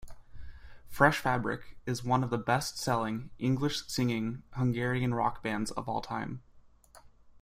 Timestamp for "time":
6.01-6.41